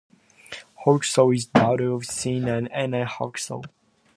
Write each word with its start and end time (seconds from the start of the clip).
Hawkshaw 0.83 1.29
is 1.29 1.45
the 1.45 1.59
daughter 1.59 1.91
of 1.91 2.05
Sean 2.05 2.47
and 2.47 2.71
Anne 2.71 3.05
Hawkshaw. 3.05 3.61